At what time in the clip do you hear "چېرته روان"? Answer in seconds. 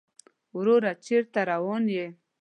1.05-1.83